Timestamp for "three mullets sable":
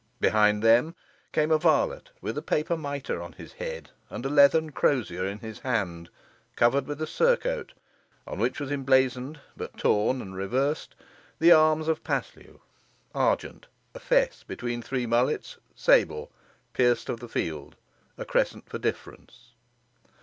14.81-16.31